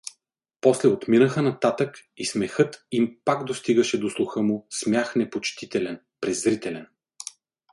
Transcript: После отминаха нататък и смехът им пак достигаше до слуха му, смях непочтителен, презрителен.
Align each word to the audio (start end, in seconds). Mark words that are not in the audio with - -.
После 0.61 0.89
отминаха 0.89 1.41
нататък 1.41 1.95
и 2.17 2.25
смехът 2.25 2.85
им 2.91 3.17
пак 3.25 3.43
достигаше 3.45 3.99
до 3.99 4.09
слуха 4.09 4.41
му, 4.41 4.67
смях 4.69 5.15
непочтителен, 5.15 5.99
презрителен. 6.21 6.87